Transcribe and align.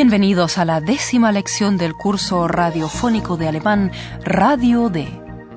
Bienvenidos 0.00 0.58
a 0.58 0.64
la 0.64 0.80
décima 0.80 1.32
lección 1.32 1.76
del 1.76 1.92
curso 1.92 2.46
radiofónico 2.46 3.36
de 3.36 3.48
alemán 3.48 3.90
Radio 4.22 4.90
D. 4.90 5.08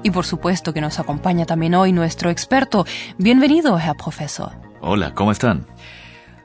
Y 0.01 0.09
por 0.09 0.25
supuesto 0.25 0.73
que 0.73 0.81
nos 0.81 0.97
acompaña 0.97 1.45
también 1.45 1.75
hoy 1.75 1.91
nuestro 1.91 2.31
experto. 2.31 2.87
Bienvenido, 3.19 3.77
Herr 3.77 3.95
Profesor. 3.95 4.53
Hola, 4.81 5.13
¿cómo 5.13 5.31
están? 5.31 5.67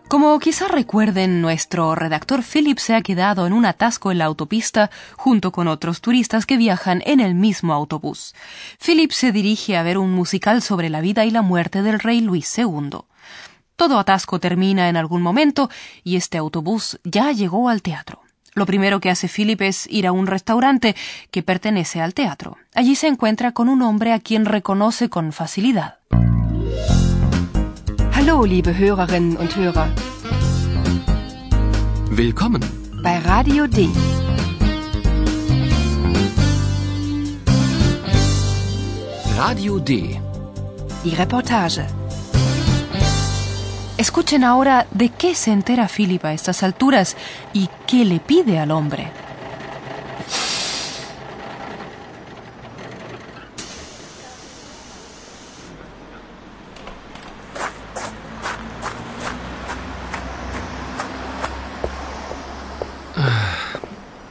Como 0.09 0.39
quizás 0.41 0.71
recuerden, 0.71 1.41
nuestro 1.41 1.95
redactor 1.95 2.43
Philip 2.43 2.77
se 2.77 2.95
ha 2.95 3.01
quedado 3.01 3.47
en 3.47 3.55
un 3.55 3.65
atasco 3.65 4.13
en 4.13 4.19
la 4.19 4.27
autopista 4.27 4.91
junto 5.17 5.51
con 5.51 5.67
otros 5.67 6.03
turistas 6.03 6.45
que 6.45 6.59
viajan 6.59 7.03
en 7.07 7.19
el 7.19 7.35
mismo 7.35 7.73
autobús. 7.73 8.35
Philip 8.79 9.11
se 9.11 9.33
dirige 9.33 9.75
a 9.79 9.83
ver 9.83 9.97
un 9.97 10.13
musical 10.13 10.61
sobre 10.61 10.91
la 10.91 11.01
vida 11.01 11.25
y 11.25 11.31
la 11.31 11.41
muerte 11.41 11.81
del 11.81 11.99
rey 11.99 12.21
Luis 12.21 12.59
II. 12.59 12.91
Todo 13.77 13.99
atasco 13.99 14.41
termina 14.41 14.89
en 14.89 14.97
algún 14.97 15.21
momento 15.21 15.69
y 16.03 16.17
este 16.17 16.39
autobús 16.39 16.99
ya 17.05 17.31
llegó 17.33 17.69
al 17.69 17.83
teatro. 17.83 18.23
Lo 18.55 18.65
primero 18.65 19.01
que 19.01 19.11
hace 19.11 19.29
Philip 19.29 19.61
es 19.61 19.87
ir 19.91 20.07
a 20.07 20.13
un 20.13 20.27
restaurante 20.27 20.97
que 21.31 21.43
pertenece 21.43 22.01
al 22.01 22.15
teatro. 22.15 22.57
Allí 22.75 22.97
se 22.97 23.07
encuentra 23.07 23.53
con 23.53 23.69
un 23.69 23.83
hombre 23.83 24.15
a 24.15 24.19
quien 24.19 24.47
reconoce 24.47 25.11
con 25.11 25.31
facilidad. 25.33 25.99
Hallo, 28.15 28.47
liebe 28.47 28.75
Hörerinnen 28.75 29.37
und 29.37 29.55
Hörer. 29.55 29.91
Willkommen. 32.11 32.63
Bei 33.03 33.19
Radio 33.19 33.69
D. 33.69 33.91
Radio 39.37 39.79
D. 39.79 40.19
Die 41.05 41.15
Reportage. 41.15 42.06
Escuchen 44.07 44.45
ahora 44.45 44.87
de 44.93 45.09
qué 45.09 45.35
se 45.35 45.51
entera 45.51 45.89
Philip 45.89 46.25
a 46.25 46.33
estas 46.33 46.63
alturas 46.63 47.17
y 47.53 47.69
qué 47.89 48.05
le 48.05 48.21
pide 48.21 48.61
al 48.61 48.71
hombre. 48.71 49.11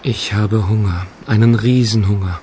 Ich 0.04 0.34
habe 0.34 0.60
Hunger, 0.60 1.06
einen 1.28 1.54
Riesenhunger. 1.56 2.40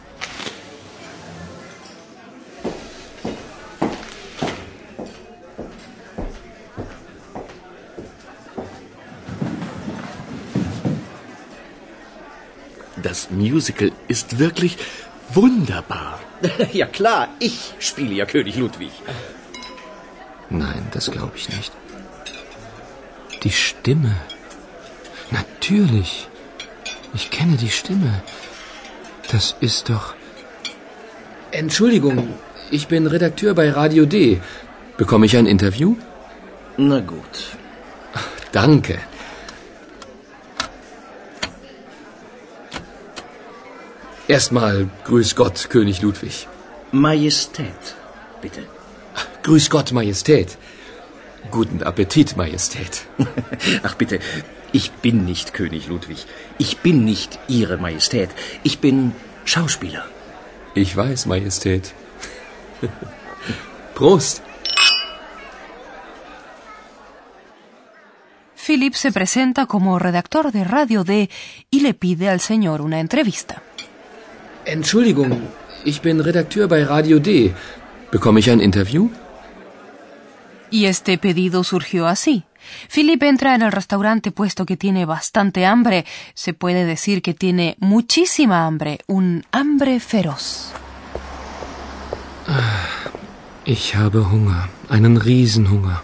Das 13.12 13.28
Musical 13.30 13.92
ist 14.08 14.38
wirklich 14.38 14.78
wunderbar. 15.34 16.18
Ja 16.72 16.86
klar, 16.86 17.28
ich 17.38 17.74
spiele 17.78 18.14
ja 18.14 18.24
König 18.24 18.56
Ludwig. 18.56 18.90
Nein, 20.48 20.86
das 20.92 21.10
glaube 21.10 21.34
ich 21.36 21.50
nicht. 21.50 21.72
Die 23.42 23.50
Stimme. 23.50 24.14
Natürlich. 25.30 26.26
Ich 27.12 27.30
kenne 27.30 27.58
die 27.58 27.68
Stimme. 27.80 28.22
Das 29.30 29.56
ist 29.60 29.90
doch. 29.90 30.14
Entschuldigung, 31.50 32.18
ich 32.70 32.88
bin 32.88 33.06
Redakteur 33.06 33.54
bei 33.54 33.70
Radio 33.70 34.06
D. 34.06 34.40
Bekomme 34.96 35.26
ich 35.26 35.36
ein 35.36 35.46
Interview? 35.46 35.96
Na 36.78 37.00
gut. 37.00 37.36
Danke. 38.52 38.98
Erstmal 44.28 44.88
Grüß 45.04 45.34
Gott, 45.34 45.68
König 45.68 46.00
Ludwig. 46.02 46.46
Majestät, 46.92 47.96
bitte. 48.40 48.62
Grüß 49.42 49.68
Gott, 49.70 49.92
Majestät. 49.92 50.56
Guten 51.50 51.82
Appetit, 51.82 52.36
Majestät. 52.36 53.06
Ach 53.82 53.94
bitte, 53.94 54.20
ich 54.72 54.92
bin 54.92 55.24
nicht 55.24 55.52
König 55.52 55.88
Ludwig. 55.88 56.24
Ich 56.58 56.78
bin 56.78 57.04
nicht 57.04 57.38
Ihre 57.48 57.78
Majestät. 57.78 58.30
Ich 58.62 58.78
bin 58.78 59.12
Schauspieler. 59.44 60.04
Ich 60.74 60.96
weiß, 60.96 61.26
Majestät. 61.26 61.92
Prost. 63.94 64.42
Philip 68.54 68.94
se 68.94 69.10
presenta 69.10 69.66
como 69.66 69.98
redactor 69.98 70.52
de 70.52 70.62
Radio 70.62 71.02
D 71.02 71.28
y 71.70 71.80
le 71.80 71.94
pide 71.94 72.28
al 72.28 72.40
señor 72.40 72.80
una 72.80 73.00
entrevista. 73.00 73.60
Entschuldigung, 74.64 75.48
ich 75.84 76.00
bin 76.02 76.20
Redakteur 76.20 76.68
bei 76.68 76.84
Radio 76.84 77.18
D. 77.18 77.52
Bekomme 78.12 78.38
ich 78.38 78.48
ein 78.48 78.60
Interview? 78.60 79.10
Y 80.70 80.86
este 80.86 81.18
pedido 81.18 81.64
surgió 81.64 82.06
así. 82.06 82.44
Philip 82.88 83.22
entra 83.24 83.56
en 83.56 83.62
el 83.62 83.72
restaurante 83.72 84.30
puesto 84.30 84.64
que 84.64 84.76
tiene 84.76 85.04
bastante 85.04 85.66
hambre. 85.66 86.04
Se 86.34 86.54
puede 86.54 86.84
decir 86.84 87.22
que 87.22 87.34
tiene 87.34 87.76
muchísima 87.80 88.66
hambre, 88.66 89.00
un 89.08 89.44
hambre 89.50 89.98
feroz. 89.98 90.72
Ich 93.64 93.96
habe 93.96 94.20
Hunger, 94.20 94.68
einen 94.88 95.20
Riesenhunger. 95.20 96.02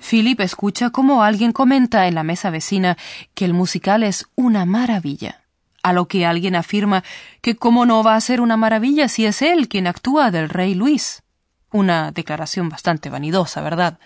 Philip 0.00 0.40
escucha 0.40 0.90
como 0.90 1.24
alguien 1.24 1.52
comenta 1.52 2.06
en 2.06 2.14
la 2.14 2.22
mesa 2.22 2.50
vecina 2.50 2.96
que 3.34 3.44
el 3.44 3.52
musical 3.52 4.04
es 4.04 4.26
una 4.36 4.64
maravilla. 4.64 5.45
A 5.86 5.92
lo 5.92 6.08
que 6.08 6.26
alguien 6.26 6.56
afirma 6.56 7.04
que 7.40 7.54
cómo 7.54 7.86
no 7.86 8.02
va 8.02 8.16
a 8.16 8.20
ser 8.20 8.40
una 8.40 8.56
maravilla 8.56 9.06
si 9.06 9.24
es 9.24 9.40
él 9.40 9.68
quien 9.68 9.86
actúa 9.86 10.32
del 10.32 10.48
rey 10.48 10.74
Luis. 10.74 11.22
Una 11.70 12.10
declaración 12.10 12.68
bastante 12.68 13.08
vanidosa, 13.08 13.60
¿verdad? 13.60 14.00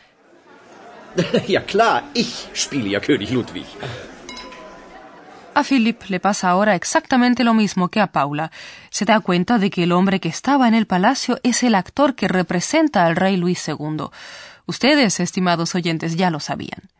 Ja 1.48 1.64
klar, 1.64 2.04
ich 2.12 2.50
spiele 2.52 2.90
ja 2.90 3.00
König 3.00 3.30
Ludwig. 3.30 3.64
A 5.54 5.64
Philip 5.64 6.02
le 6.08 6.20
pasa 6.20 6.50
ahora 6.50 6.74
exactamente 6.74 7.44
lo 7.44 7.54
mismo 7.54 7.88
que 7.88 8.02
a 8.02 8.08
Paula. 8.08 8.50
Se 8.90 9.06
da 9.06 9.20
cuenta 9.20 9.56
de 9.56 9.70
que 9.70 9.84
el 9.84 9.92
hombre 9.92 10.20
que 10.20 10.28
estaba 10.28 10.68
en 10.68 10.74
el 10.74 10.86
palacio 10.86 11.38
es 11.42 11.62
el 11.62 11.74
actor 11.74 12.14
que 12.14 12.28
representa 12.28 13.06
al 13.06 13.16
rey 13.16 13.38
Luis 13.38 13.66
II. 13.66 14.10
Ustedes, 14.66 15.18
estimados 15.18 15.74
oyentes, 15.74 16.14
ya 16.16 16.28
lo 16.30 16.40
sabían. 16.40 16.90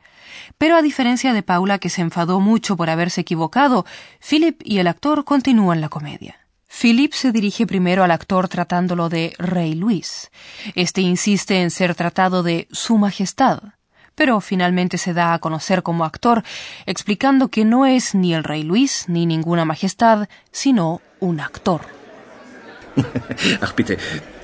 Pero 0.58 0.76
a 0.76 0.82
diferencia 0.82 1.32
de 1.32 1.42
Paula, 1.42 1.78
que 1.78 1.90
se 1.90 2.02
enfadó 2.02 2.40
mucho 2.40 2.76
por 2.76 2.90
haberse 2.90 3.22
equivocado, 3.22 3.84
Philip 4.20 4.60
y 4.64 4.78
el 4.78 4.86
actor 4.86 5.24
continúan 5.24 5.80
la 5.80 5.88
comedia. 5.88 6.36
Philip 6.68 7.12
se 7.12 7.32
dirige 7.32 7.66
primero 7.66 8.04
al 8.04 8.12
actor 8.12 8.48
tratándolo 8.48 9.08
de 9.08 9.34
Rey 9.38 9.74
Luis. 9.74 10.30
Este 10.74 11.00
insiste 11.00 11.60
en 11.60 11.70
ser 11.70 11.94
tratado 11.94 12.42
de 12.42 12.68
Su 12.70 12.96
Majestad, 12.96 13.60
pero 14.14 14.40
finalmente 14.40 14.96
se 14.96 15.12
da 15.12 15.34
a 15.34 15.38
conocer 15.40 15.82
como 15.82 16.04
actor, 16.04 16.44
explicando 16.86 17.48
que 17.48 17.64
no 17.64 17.86
es 17.86 18.14
ni 18.14 18.34
el 18.34 18.44
Rey 18.44 18.62
Luis 18.62 19.06
ni 19.08 19.26
ninguna 19.26 19.64
majestad, 19.64 20.28
sino 20.52 21.00
un 21.20 21.40
actor. 21.40 21.81
Ach 23.60 23.75
bitte, 23.75 23.98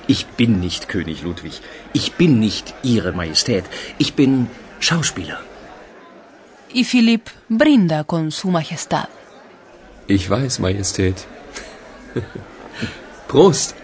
ich 0.07 0.25
bin 0.37 0.59
nicht 0.59 0.87
König 0.87 1.21
Ludwig. 1.23 1.61
Ich 1.93 2.13
bin 2.13 2.39
nicht 2.39 2.73
Ihre 2.83 3.11
Majestät. 3.11 3.65
Ich 3.97 4.15
bin 4.15 4.47
Schauspieler. 4.79 5.39
Y 6.73 6.83
Philip 6.83 7.27
brinda 7.49 8.03
con 8.03 8.31
Su 8.31 8.49
Majestad. 8.49 9.09
Ich 10.07 10.29
weiß, 10.29 10.59
Majestät. 10.59 11.15
Prost. 13.27 13.75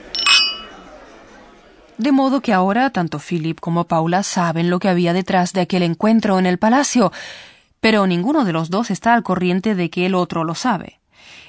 De 1.97 2.11
modo 2.11 2.41
que 2.41 2.53
ahora 2.53 2.89
tanto 2.89 3.19
Philip 3.19 3.59
como 3.59 3.85
Paula 3.85 4.23
saben 4.23 4.69
lo 4.69 4.79
que 4.79 4.89
había 4.89 5.13
detrás 5.13 5.53
de 5.53 5.61
aquel 5.61 5.83
encuentro 5.83 6.39
en 6.39 6.45
el 6.45 6.57
palacio, 6.57 7.11
pero 7.79 8.07
ninguno 8.07 8.45
de 8.45 8.53
los 8.53 8.69
dos 8.69 8.89
está 8.91 9.13
al 9.13 9.23
corriente 9.23 9.75
de 9.75 9.89
que 9.89 10.05
el 10.05 10.15
otro 10.15 10.43
lo 10.43 10.55
sabe. 10.55 10.99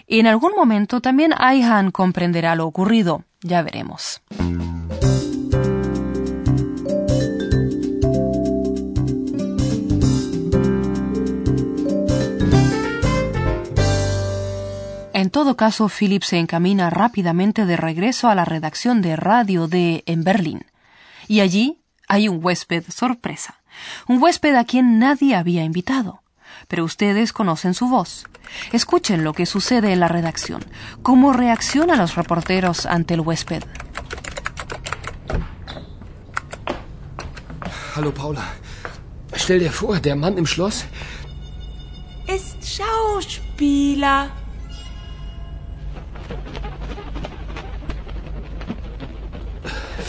En 0.06 0.26
algún 0.26 0.52
momento 0.54 1.00
también 1.00 1.32
Aihan 1.36 1.90
comprenderá 1.90 2.54
lo 2.54 2.66
ocurrido. 2.66 3.24
Ya 3.40 3.62
veremos. 3.62 4.20
Todo 15.34 15.56
caso, 15.56 15.88
Philip 15.88 16.22
se 16.22 16.38
encamina 16.38 16.90
rápidamente 16.90 17.66
de 17.66 17.76
regreso 17.76 18.28
a 18.28 18.36
la 18.36 18.44
redacción 18.44 19.02
de 19.02 19.16
Radio 19.16 19.66
D 19.66 20.04
en 20.06 20.22
Berlín. 20.22 20.64
Y 21.26 21.40
allí 21.40 21.82
hay 22.06 22.28
un 22.28 22.38
huésped 22.40 22.84
sorpresa. 22.88 23.60
Un 24.06 24.22
huésped 24.22 24.54
a 24.54 24.64
quien 24.64 25.00
nadie 25.00 25.34
había 25.34 25.64
invitado. 25.64 26.22
Pero 26.68 26.84
ustedes 26.84 27.32
conocen 27.32 27.74
su 27.74 27.88
voz. 27.88 28.28
Escuchen 28.70 29.24
lo 29.24 29.32
que 29.32 29.44
sucede 29.44 29.92
en 29.92 29.98
la 29.98 30.06
redacción. 30.06 30.64
Cómo 31.02 31.32
reaccionan 31.32 31.98
los 31.98 32.14
reporteros 32.14 32.86
ante 32.86 33.14
el 33.14 33.20
huésped. 33.20 33.64
Hallo 37.96 38.14
Paula. 38.14 38.44
Stell 39.34 39.58
dir 39.58 39.72
vor, 39.72 40.00
der 40.00 40.14
Mann 40.14 40.38
im 40.38 40.46
Schloss 40.46 40.84
ist 42.28 42.64
Schauspieler. 42.64 44.43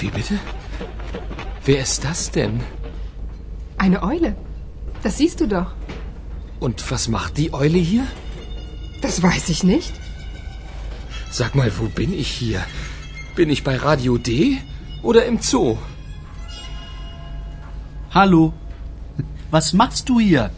Wie 0.06 0.12
bitte? 0.12 0.38
Wer 1.66 1.80
ist 1.80 2.04
das 2.04 2.30
denn? 2.30 2.60
Eine 3.80 4.04
Eule. 4.04 4.36
Das 5.02 5.18
siehst 5.18 5.42
du 5.42 5.48
doch. 5.48 5.74
Und 6.60 6.92
was 6.92 7.08
macht 7.08 7.38
die 7.38 7.52
Eule 7.54 7.80
hier? 7.80 8.06
Das 9.02 9.24
weiß 9.24 9.50
ich 9.50 9.64
nicht. 9.64 9.94
Sag 11.32 11.56
mal, 11.56 11.72
wo 11.80 11.86
bin 11.86 12.14
ich 12.14 12.28
hier? 12.28 12.64
Bin 13.36 13.50
ich 13.50 13.64
bei 13.64 13.78
Radio 13.78 14.20
D 14.20 14.60
oder 15.02 15.26
im 15.26 15.40
Zoo? 15.42 15.76
Hallo. 18.12 18.54
Was 19.50 19.74
machst 19.74 20.08
du 20.08 20.20
hier? 20.20 20.52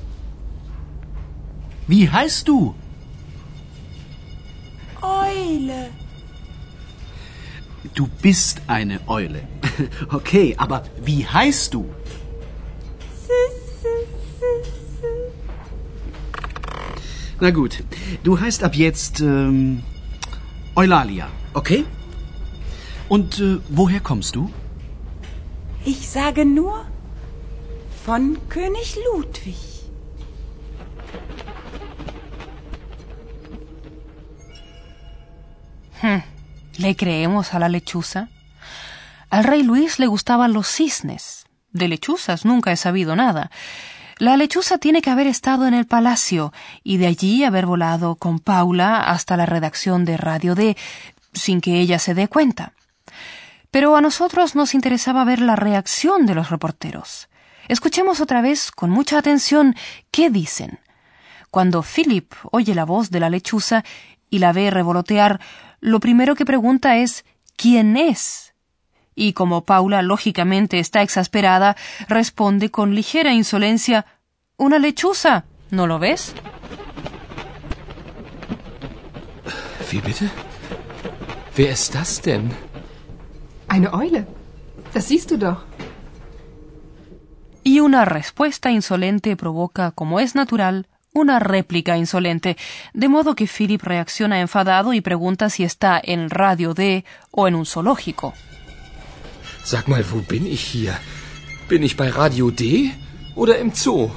Wie 1.88 2.10
heißt 2.10 2.50
du? 2.50 2.76
Eule. 5.02 5.90
Du 7.98 8.08
bist 8.22 8.62
eine 8.68 9.00
Eule. 9.08 9.42
Okay, 10.12 10.54
aber 10.58 10.84
wie 11.04 11.26
heißt 11.26 11.74
du? 11.74 11.90
Na 17.40 17.50
gut, 17.50 17.84
du 18.24 18.40
heißt 18.40 18.64
ab 18.64 18.76
jetzt 18.76 19.20
ähm, 19.22 19.82
Eulalia, 20.76 21.28
okay? 21.56 21.86
Und 23.10 23.40
äh, 23.40 23.58
woher 23.70 24.00
kommst 24.00 24.36
du? 24.36 24.52
Ich 25.84 26.08
sage 26.08 26.46
nur 26.46 26.86
von 28.06 28.38
König 28.48 28.96
Ludwig. 29.12 29.67
¿Le 36.78 36.96
creemos 36.96 37.56
a 37.56 37.60
la 37.60 37.70
lechuza? 37.70 38.30
Al 39.32 39.44
rey 39.44 39.64
Luis 39.64 39.98
le 39.98 40.06
gustaban 40.06 40.54
los 40.54 40.68
cisnes. 40.68 41.46
De 41.72 41.88
lechuzas 41.88 42.46
nunca 42.46 42.72
he 42.72 42.78
sabido 42.78 43.16
nada. 43.16 43.50
La 44.20 44.38
lechuza 44.38 44.78
tiene 44.78 45.02
que 45.02 45.10
haber 45.10 45.26
estado 45.26 45.68
en 45.68 45.74
el 45.74 45.88
palacio 45.88 46.54
y 46.84 46.98
de 46.98 47.08
allí 47.08 47.44
haber 47.44 47.66
volado 47.66 48.16
con 48.16 48.40
Paula 48.40 49.00
hasta 49.00 49.38
la 49.38 49.48
redacción 49.48 50.06
de 50.06 50.18
Radio 50.18 50.54
D 50.54 50.78
sin 51.34 51.62
que 51.62 51.80
ella 51.80 51.98
se 51.98 52.14
dé 52.14 52.28
cuenta. 52.28 52.74
Pero 53.72 53.96
a 53.96 54.02
nosotros 54.02 54.56
nos 54.56 54.76
interesaba 54.76 55.24
ver 55.24 55.42
la 55.42 55.56
reacción 55.56 56.28
de 56.28 56.36
los 56.36 56.52
reporteros. 56.52 57.28
Escuchemos 57.68 58.22
otra 58.22 58.42
vez 58.42 58.72
con 58.72 58.92
mucha 58.92 59.18
atención 59.18 59.76
qué 60.12 60.30
dicen. 60.30 60.80
Cuando 61.50 61.84
Philip 61.84 62.34
oye 62.52 62.76
la 62.76 62.86
voz 62.86 63.10
de 63.10 63.20
la 63.20 63.30
lechuza 63.30 63.84
y 64.30 64.40
la 64.40 64.52
ve 64.54 64.72
revolotear, 64.72 65.40
lo 65.80 66.00
primero 66.00 66.36
que 66.36 66.46
pregunta 66.46 66.98
es 66.98 67.26
¿quién 67.56 67.98
es? 67.98 68.54
Y 69.16 69.34
como 69.34 69.66
Paula 69.66 70.02
lógicamente 70.02 70.80
está 70.80 71.02
exasperada, 71.02 71.76
responde 72.08 72.70
con 72.70 72.94
ligera 72.94 73.34
insolencia 73.34 74.06
Una 74.58 74.80
lechuza. 74.80 75.46
¿No 75.70 75.86
lo 75.86 76.00
ves? 76.00 76.34
Wie 79.92 80.02
bitte? 80.02 80.30
Wer 81.56 81.72
ist 81.72 81.94
das 81.96 82.22
denn? 82.22 82.52
Eine 83.68 83.94
Eule. 83.94 84.28
Das 84.94 85.08
siehst 85.08 85.32
du 85.32 85.38
doch. 85.38 85.66
Y 87.64 87.82
una 87.82 88.06
respuesta 88.06 88.72
insolente 88.72 89.36
provoca, 89.36 89.92
como 89.92 90.20
es 90.20 90.36
natural, 90.36 90.88
una 91.18 91.40
réplica 91.40 91.98
insolente, 91.98 92.58
de 92.94 93.08
modo 93.08 93.36
que 93.36 93.48
Philip 93.48 93.82
reacciona 93.82 94.40
enfadado 94.40 94.94
y 94.94 95.02
pregunta 95.02 95.50
si 95.50 95.64
está 95.64 96.00
en 96.04 96.30
Radio 96.30 96.74
D 96.74 97.04
o 97.32 97.48
en 97.48 97.56
un 97.56 97.66
zoológico. 97.66 98.34
Sag 99.64 99.88
mal, 99.88 100.06
wo 100.12 100.22
bin 100.22 100.48
ich 100.48 100.62
hier? 100.62 100.94
Bin 101.68 101.84
ich 101.84 101.98
bei 101.98 102.10
Radio 102.10 102.52
D 102.52 102.94
oder 103.36 103.60
im 103.60 103.74
Zoo? 103.74 104.10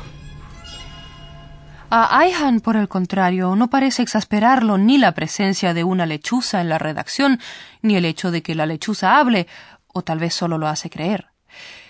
A 1.92 2.20
Aihan, 2.20 2.60
por 2.60 2.76
el 2.76 2.86
contrario, 2.86 3.56
no 3.56 3.68
parece 3.68 4.02
exasperarlo 4.02 4.78
ni 4.78 4.96
la 4.96 5.10
presencia 5.10 5.74
de 5.74 5.82
una 5.82 6.06
lechuza 6.06 6.60
en 6.60 6.68
la 6.68 6.78
redacción, 6.78 7.40
ni 7.82 7.96
el 7.96 8.04
hecho 8.04 8.30
de 8.30 8.42
que 8.42 8.54
la 8.54 8.64
lechuza 8.64 9.18
hable, 9.18 9.48
o 9.88 10.02
tal 10.02 10.20
vez 10.20 10.32
solo 10.32 10.56
lo 10.56 10.68
hace 10.68 10.88
creer. 10.88 11.26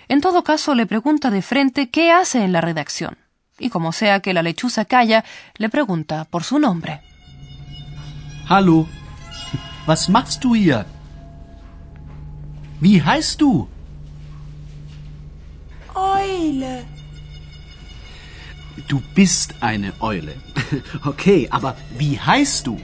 En 0.07 0.19
todo 0.19 0.43
caso, 0.43 0.73
le 0.73 0.87
pregunta 0.87 1.29
de 1.29 1.43
frente 1.43 1.91
qué 1.91 2.11
hace 2.11 2.43
en 2.43 2.51
la 2.51 2.61
redacción, 2.61 3.19
y 3.61 3.69
como 3.69 3.91
sea 3.91 4.19
que 4.19 4.33
la 4.33 4.43
lechuza 4.43 4.85
calla, 4.85 5.23
le 5.57 5.69
pregunta 5.69 6.25
por 6.25 6.43
su 6.43 6.59
nombre. 6.59 7.01
Hallo. 8.49 8.87
Was 9.87 10.09
machst 10.09 10.43
du 10.43 10.55
hier? 10.55 10.85
Wie 12.81 13.01
heißt 13.01 13.39
du? 13.41 13.67
Eule. 15.95 16.83
Du 18.87 19.01
bist 19.15 19.55
eine 19.61 19.93
Eule. 20.01 20.35
Okay, 21.05 21.47
aber 21.51 21.75
wie 21.97 22.19
heißt 22.19 22.67
du? 22.67 22.77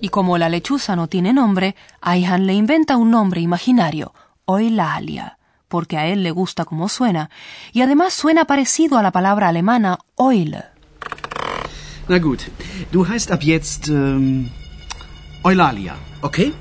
Y 0.00 0.08
como 0.08 0.36
la 0.36 0.48
lechuza 0.48 0.96
no 0.96 1.06
tiene 1.06 1.32
nombre, 1.32 1.74
Aihan 2.00 2.46
le 2.46 2.54
inventa 2.54 2.96
un 2.96 3.10
nombre 3.10 3.40
imaginario, 3.40 4.12
Eulalia, 4.46 5.38
porque 5.72 5.96
a 5.96 6.06
él 6.06 6.22
le 6.22 6.32
gusta 6.32 6.66
como 6.66 6.86
suena, 6.90 7.30
y 7.72 7.80
además 7.80 8.12
suena 8.12 8.44
parecido 8.44 8.98
a 8.98 9.02
la 9.02 9.10
palabra 9.10 9.48
alemana 9.48 9.98
Eule. 10.18 10.64
Na 12.08 12.18
gut, 12.18 12.42
du 12.92 13.06
heißt 13.06 13.30
ab 13.30 13.40
jetzt 13.40 13.88
ähm, 13.88 14.50
Eulalia, 15.42 15.94
okay? 16.20 16.52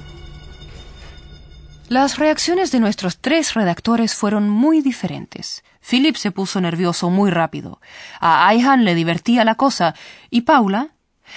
Las 1.90 2.20
reacciones 2.20 2.72
de 2.72 2.80
nuestros 2.80 3.20
tres 3.20 3.54
redactores 3.54 4.16
fueron 4.16 4.48
muy 4.48 4.82
diferentes. 4.82 5.62
Philip 5.82 6.16
se 6.16 6.32
puso 6.32 6.62
nervioso 6.62 7.10
muy 7.10 7.32
rápido. 7.32 7.82
A 8.22 8.48
Aihan 8.48 8.86
le 8.86 8.96
divertía 8.96 9.44
la 9.44 9.56
cosa 9.56 9.94
y 10.30 10.42
Paula 10.42 10.92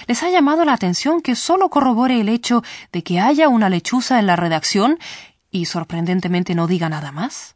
les 0.07 0.23
ha 0.23 0.29
llamado 0.29 0.63
la 0.63 0.71
atención 0.71 1.19
que 1.19 1.35
solo 1.35 1.69
corrobore 1.69 2.21
el 2.21 2.29
hecho 2.29 2.63
de 2.93 3.03
que 3.03 3.19
haya 3.19 3.49
una 3.49 3.67
lechuza 3.67 4.17
en 4.17 4.27
la 4.27 4.37
redacción 4.37 4.97
y 5.51 5.65
sorprendentemente 5.65 6.55
no 6.55 6.67
diga 6.67 6.87
nada 6.87 7.11
más. 7.11 7.54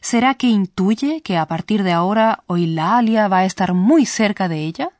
¿Será 0.00 0.34
que 0.34 0.46
intuye 0.46 1.22
que 1.22 1.36
a 1.36 1.46
partir 1.46 1.82
de 1.82 1.92
ahora 1.92 2.42
Oilalia 2.46 3.28
va 3.28 3.38
a 3.38 3.44
estar 3.44 3.74
muy 3.74 4.06
cerca 4.06 4.48
de 4.48 4.64
ella? 4.64 4.90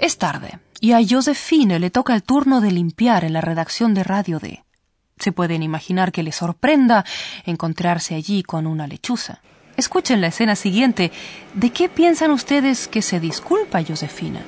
Es 0.00 0.18
tarde, 0.18 0.58
y 0.80 0.92
a 0.92 1.00
Josephine 1.08 1.78
le 1.78 1.90
toca 1.90 2.14
el 2.14 2.24
turno 2.24 2.60
de 2.60 2.72
limpiar 2.72 3.24
en 3.24 3.32
la 3.34 3.40
redacción 3.40 3.94
de 3.94 4.02
Radio 4.02 4.40
D. 4.40 4.64
Se 5.16 5.30
pueden 5.30 5.62
imaginar 5.62 6.10
que 6.10 6.24
le 6.24 6.32
sorprenda 6.32 7.04
encontrarse 7.46 8.16
allí 8.16 8.42
con 8.42 8.66
una 8.66 8.88
lechuza. 8.88 9.40
Escuchen 9.76 10.20
la 10.20 10.28
escena 10.28 10.54
siguiente. 10.56 11.10
¿De 11.54 11.70
qué 11.70 11.88
piensan 11.88 12.30
ustedes 12.30 12.88
que 12.88 13.02
se 13.02 13.20
disculpa 13.20 13.82
Josefina? 13.82 14.42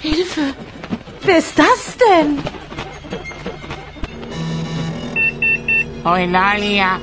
Hilfe! 0.00 0.54
Wer 1.22 1.38
ist 1.38 1.58
das 1.58 1.96
denn? 1.98 2.38
Eulalia, 6.04 7.00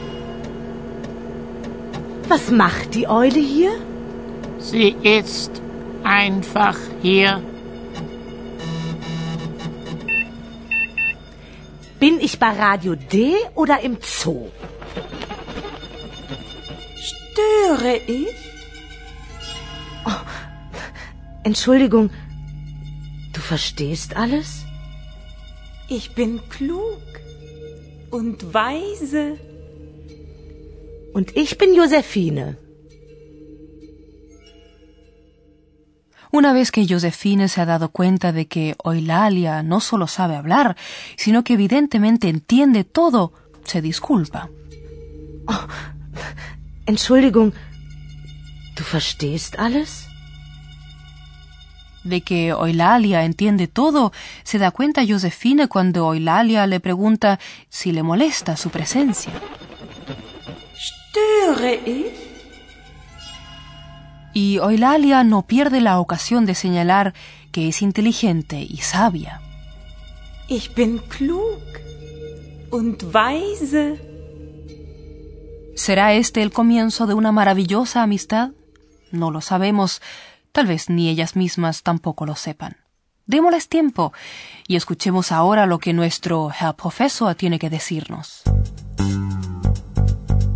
Was 2.29 2.49
macht 2.49 2.93
die 2.95 3.07
Eule 3.07 3.39
hier? 3.39 3.71
sie 4.59 4.95
ist 5.03 5.61
einfach 6.03 6.77
hier. 7.01 7.41
Bei 12.43 12.49
Radio 12.49 12.95
D 12.95 13.35
oder 13.55 13.79
im 13.79 13.99
Zoo? 14.01 14.51
Störe 17.09 17.95
ich? 18.05 18.35
Oh, 20.05 20.25
Entschuldigung, 21.45 22.09
du 23.31 23.39
verstehst 23.39 24.17
alles? 24.17 24.65
Ich 25.87 26.15
bin 26.15 26.41
klug 26.49 27.01
und 28.11 28.53
weise. 28.53 29.39
Und 31.13 31.37
ich 31.37 31.57
bin 31.57 31.73
Josephine. 31.73 32.57
Una 36.35 36.51
vez 36.51 36.71
que 36.71 36.87
Josefine 36.87 37.47
se 37.47 37.61
ha 37.61 37.65
dado 37.67 37.89
cuenta 37.89 38.31
de 38.31 38.47
que 38.47 38.75
Eulalia 38.83 39.61
no 39.61 39.79
solo 39.79 40.07
sabe 40.07 40.35
hablar, 40.35 40.75
sino 41.15 41.43
que 41.43 41.53
evidentemente 41.53 42.27
entiende 42.27 42.83
todo, 42.83 43.33
se 43.65 43.83
disculpa. 43.83 44.49
Oh, 45.45 45.67
Entschuldigung, 46.87 47.53
du 48.75 48.83
verstehst 48.83 49.59
alles? 49.59 50.07
De 52.03 52.21
que 52.21 52.47
Eulalia 52.47 53.25
entiende 53.25 53.67
todo, 53.67 54.11
se 54.43 54.57
da 54.57 54.71
cuenta 54.71 55.05
Josefine 55.07 55.67
cuando 55.67 56.15
Eulalia 56.15 56.65
le 56.65 56.79
pregunta 56.79 57.39
si 57.69 57.91
le 57.91 58.01
molesta 58.01 58.57
su 58.57 58.71
presencia. 58.71 59.33
Störe 60.75 61.75
ich? 61.85 62.22
Y 64.33 64.57
Eulalia 64.57 65.23
no 65.23 65.43
pierde 65.43 65.79
la 65.79 65.99
ocasión 65.99 66.45
de 66.45 66.55
señalar 66.55 67.13
que 67.51 67.67
es 67.67 67.81
inteligente 67.81 68.59
y 68.61 68.77
sabia. 68.77 69.41
Ich 70.47 70.73
bin 70.75 70.97
klug 70.97 71.61
und 72.71 73.03
weise. 73.13 73.97
¿Será 75.75 76.13
este 76.13 76.41
el 76.41 76.51
comienzo 76.51 77.07
de 77.07 77.13
una 77.13 77.31
maravillosa 77.31 78.03
amistad? 78.03 78.51
No 79.11 79.31
lo 79.31 79.41
sabemos, 79.41 80.01
tal 80.51 80.67
vez 80.67 80.89
ni 80.89 81.09
ellas 81.09 81.35
mismas 81.35 81.83
tampoco 81.83 82.25
lo 82.25 82.35
sepan. 82.35 82.77
Démosles 83.25 83.69
tiempo 83.69 84.11
y 84.67 84.75
escuchemos 84.75 85.31
ahora 85.31 85.65
lo 85.65 85.79
que 85.79 85.93
nuestro 85.93 86.51
Herr 86.51 86.75
Professor 86.75 87.35
tiene 87.35 87.57
que 87.57 87.69
decirnos. 87.69 88.43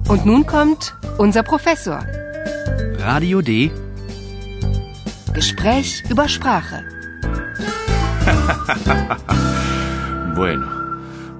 Und 0.09 0.25
nun 0.25 0.43
kommt 0.43 0.93
unser 1.17 1.43
Professor. 1.43 2.05
Radio 3.13 3.41
D. 3.41 3.71
Gespräch 5.33 6.03
über 6.09 6.27
Sprache. 6.27 6.83
Bueno, 10.35 10.67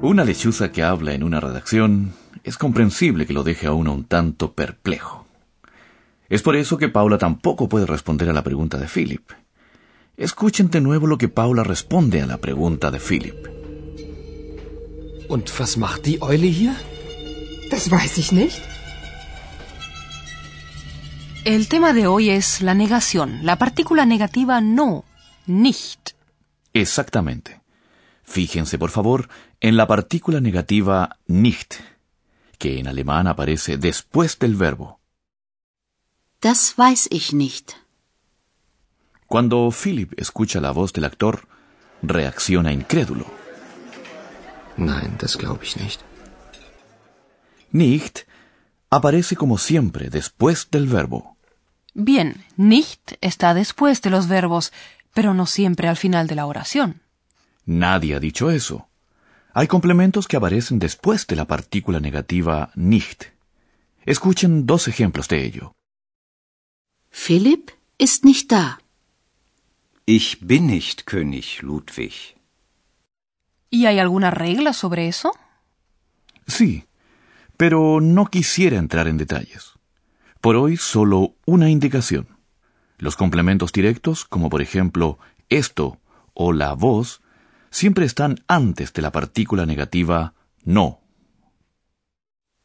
una 0.01 0.23
lechuza 0.23 0.71
que 0.71 0.81
habla 0.81 1.13
en 1.13 1.23
una 1.23 1.41
redacción 1.41 2.13
es 2.45 2.57
comprensible 2.57 3.25
que 3.25 3.33
lo 3.33 3.43
deje 3.43 3.67
a 3.67 3.73
uno 3.73 3.93
un 3.93 4.05
tanto 4.05 4.53
perplejo. 4.53 5.25
Es 6.29 6.41
por 6.41 6.55
eso 6.55 6.77
que 6.77 6.87
Paula 6.87 7.17
tampoco 7.17 7.67
puede 7.67 7.85
responder 7.85 8.29
a 8.29 8.33
la 8.33 8.43
pregunta 8.43 8.77
de 8.77 8.87
Philip. 8.87 9.29
Escuchen 10.15 10.69
de 10.69 10.79
nuevo 10.79 11.05
lo 11.05 11.17
que 11.17 11.27
Paula 11.27 11.65
responde 11.65 12.21
a 12.21 12.27
la 12.27 12.37
pregunta 12.37 12.91
de 12.91 12.99
Philip. 12.99 13.35
Und 15.27 15.51
was 15.59 15.75
macht 15.75 16.05
die 16.05 16.21
Eule 16.21 16.47
hier? 16.47 16.77
Das 17.69 17.91
weiß 17.91 18.19
ich 18.19 18.31
nicht. 18.31 18.76
El 21.47 21.69
tema 21.69 21.93
de 21.93 22.07
hoy 22.07 22.29
es 22.29 22.61
la 22.61 22.73
negación, 22.73 23.39
la 23.45 23.55
partícula 23.57 24.05
negativa 24.05 24.59
no, 24.59 25.05
nicht. 25.45 26.11
Exactamente. 26.73 27.61
Fíjense, 28.23 28.77
por 28.77 28.89
favor, 28.89 29.29
en 29.61 29.77
la 29.77 29.87
partícula 29.87 30.41
negativa 30.41 31.15
nicht, 31.25 31.75
que 32.57 32.79
en 32.79 32.87
alemán 32.89 33.27
aparece 33.27 33.77
después 33.77 34.37
del 34.39 34.57
verbo. 34.57 34.99
Das 36.41 36.75
weiß 36.75 37.07
ich 37.11 37.31
nicht. 37.31 37.77
Cuando 39.25 39.71
Philip 39.71 40.19
escucha 40.19 40.59
la 40.59 40.71
voz 40.71 40.91
del 40.91 41.05
actor, 41.05 41.47
reacciona 42.01 42.73
incrédulo. 42.73 43.25
Nein, 44.75 45.15
das 45.17 45.37
glaube 45.37 45.63
ich 45.63 45.77
nicht. 45.77 46.01
Nicht 47.71 48.27
aparece 48.89 49.37
como 49.37 49.57
siempre 49.57 50.09
después 50.09 50.69
del 50.69 50.87
verbo. 50.87 51.36
Bien, 51.99 52.45
nicht 52.57 53.13
está 53.21 53.55
después 53.55 54.03
de 54.03 54.11
los 54.11 54.27
verbos, 54.27 54.71
pero 55.15 55.33
no 55.33 55.47
siempre 55.47 55.87
al 55.87 55.97
final 55.97 56.27
de 56.27 56.35
la 56.35 56.45
oración. 56.45 57.01
Nadie 57.65 58.13
ha 58.13 58.19
dicho 58.19 58.51
eso. 58.51 58.87
Hay 59.51 59.65
complementos 59.65 60.27
que 60.27 60.37
aparecen 60.37 60.77
después 60.77 61.25
de 61.25 61.35
la 61.35 61.45
partícula 61.45 61.99
negativa 61.99 62.69
nicht. 62.75 63.23
Escuchen 64.05 64.67
dos 64.67 64.87
ejemplos 64.87 65.27
de 65.27 65.43
ello. 65.43 65.73
Philipp 67.09 67.71
ist 67.97 68.23
nicht 68.23 68.51
da. 68.51 68.79
Ich 70.05 70.37
bin 70.39 70.67
nicht 70.67 71.03
König 71.05 71.63
Ludwig. 71.63 72.37
¿Y 73.71 73.87
hay 73.87 73.97
alguna 73.97 74.29
regla 74.29 74.73
sobre 74.73 75.07
eso? 75.07 75.31
Sí, 76.45 76.85
pero 77.57 78.01
no 78.01 78.27
quisiera 78.27 78.77
entrar 78.77 79.07
en 79.07 79.17
detalles. 79.17 79.76
Por 80.41 80.55
hoy 80.55 80.77
solo 80.77 81.35
una 81.45 81.69
indicación. 81.69 82.27
Los 82.97 83.15
complementos 83.15 83.71
directos, 83.71 84.25
como 84.25 84.49
por 84.49 84.61
ejemplo 84.61 85.19
esto 85.49 85.99
o 86.33 86.53
la 86.53 86.73
voz, 86.73 87.21
siempre 87.69 88.05
están 88.05 88.43
antes 88.47 88.93
de 88.93 89.01
la 89.01 89.11
partícula 89.11 89.65
negativa 89.65 90.33
no. 90.63 90.99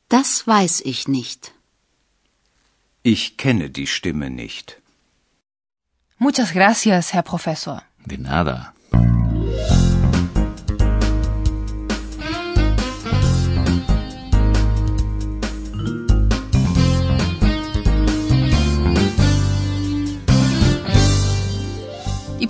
Das 0.08 0.46
weiß 0.46 0.82
ich 0.84 1.08
nicht. 1.08 1.54
Ich 3.02 3.36
kenne 3.36 3.70
die 3.70 3.86
Stimme 3.86 4.30
nicht. 4.30 4.80
Muchas 6.18 6.52
gracias, 6.52 7.12
Herr 7.14 7.24
Professor. 7.24 7.82
De 8.04 8.18
nada. 8.18 8.74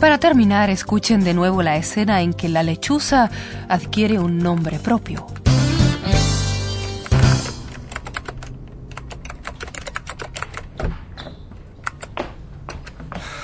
Para 0.02 0.18
terminar, 0.18 0.68
escuchen 0.68 1.22
de 1.22 1.32
nuevo 1.32 1.62
la 1.62 1.76
escena 1.76 2.22
en 2.22 2.34
que 2.34 2.48
la 2.48 2.64
lechuza 2.64 3.30
adquiere 3.68 4.18
un 4.18 4.36
nombre 4.36 4.80
propio. 4.80 5.28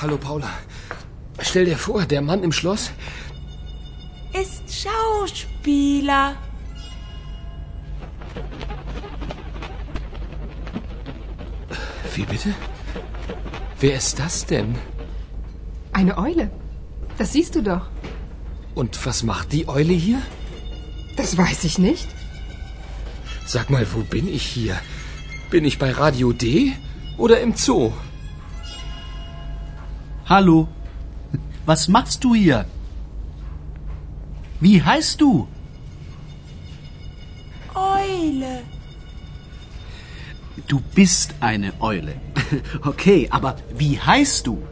Hallo 0.02 0.18
Paula. 0.18 0.50
Stell 1.40 1.66
dir 1.66 1.78
vor, 1.78 2.04
der 2.06 2.22
Mann 2.22 2.42
im 2.42 2.50
Schloss. 2.50 2.90
Ist 4.32 4.64
Schauspieler. 4.82 6.34
Wie 12.16 12.24
bitte? 12.24 12.52
Wer 13.78 13.94
ist 13.94 14.18
das 14.18 14.44
denn? 14.44 14.97
Eine 15.98 16.16
Eule. 16.16 16.48
Das 17.18 17.32
siehst 17.32 17.56
du 17.56 17.60
doch. 17.60 17.86
Und 18.76 19.04
was 19.04 19.24
macht 19.24 19.50
die 19.50 19.66
Eule 19.66 19.94
hier? 19.94 20.20
Das 21.16 21.36
weiß 21.36 21.64
ich 21.64 21.76
nicht. 21.80 22.06
Sag 23.44 23.68
mal, 23.68 23.84
wo 23.92 24.02
bin 24.04 24.28
ich 24.28 24.44
hier? 24.44 24.78
Bin 25.50 25.64
ich 25.64 25.76
bei 25.80 25.90
Radio 25.90 26.32
D 26.32 26.72
oder 27.16 27.40
im 27.40 27.56
Zoo? 27.56 27.92
Hallo. 30.26 30.68
Was 31.66 31.88
machst 31.88 32.22
du 32.22 32.32
hier? 32.32 32.64
Wie 34.60 34.80
heißt 34.80 35.20
du? 35.20 35.48
Eule. 37.74 38.62
Du 40.68 40.80
bist 40.94 41.34
eine 41.40 41.72
Eule. 41.80 42.14
Okay, 42.82 43.26
aber 43.30 43.56
wie 43.76 43.98
heißt 43.98 44.46
du? 44.46 44.62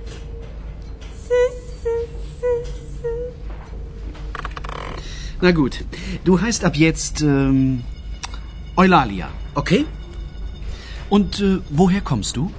Na 5.40 5.52
gut, 5.52 5.84
du 6.24 6.40
heißt 6.40 6.64
ab 6.64 6.76
jetzt 6.76 7.22
ähm, 7.22 7.82
Eulalia, 8.76 9.28
okay? 9.54 9.84
Und 11.10 11.40
äh, 11.40 11.58
woher 11.70 12.00
kommst 12.00 12.36
du? 12.36 12.50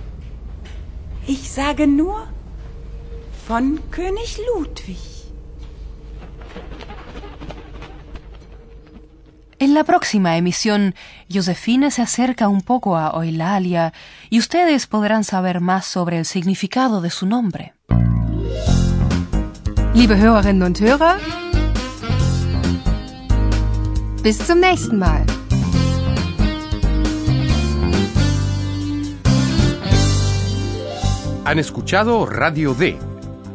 Ich 1.26 1.50
sage 1.50 1.88
nur 1.88 2.28
von 3.48 3.80
König 3.92 4.40
Ludwig. 4.48 4.98
En 9.60 9.74
la 9.74 9.84
próxima 9.84 10.38
emisión, 10.38 10.94
Josefine 11.30 11.90
se 11.90 12.04
acerca 12.04 12.48
un 12.48 12.62
poco 12.62 12.96
a 12.96 13.12
Eulalia 13.26 13.92
y 14.30 14.38
ustedes 14.38 14.86
podrán 14.86 15.24
saber 15.24 15.62
más 15.62 15.86
sobre 15.86 16.20
el 16.20 16.26
significado 16.26 17.02
de 17.02 17.10
su 17.10 17.26
nombre. 17.26 17.74
Liebe 19.96 20.16
Hörerinnen 20.16 20.62
und 20.62 20.80
Hörer, 20.80 21.18
bis 24.28 24.46
zum 24.46 24.60
nächsten 24.60 25.00
Mal. 25.00 25.26
Han 31.46 31.60
escuchado 31.60 32.26
Radio 32.26 32.74
D, 32.74 32.98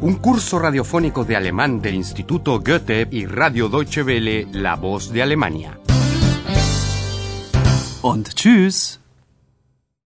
un 0.00 0.14
curso 0.14 0.58
radiofónico 0.58 1.26
de 1.26 1.36
alemán 1.36 1.82
del 1.82 1.96
Instituto 1.96 2.60
Goethe 2.60 3.06
y 3.10 3.26
Radio 3.26 3.68
Deutsche 3.68 4.02
Welle, 4.02 4.46
La 4.50 4.76
Voz 4.76 5.12
de 5.12 5.22
Alemania. 5.22 5.78
Und 8.00 8.34
tschüss. 8.34 9.01